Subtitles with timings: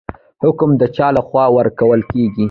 [0.43, 2.39] حکم د چا لخوا ورکول کیږي؟